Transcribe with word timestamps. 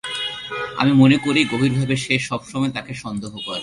আমি 0.77 0.91
মনে 0.93 1.17
করি 1.17 1.41
গভীরভাবে 1.51 1.95
সে 1.95 2.19
সবসময় 2.19 2.71
তাকে 2.71 2.93
সন্দেহ 2.93 3.33
করে। 3.45 3.59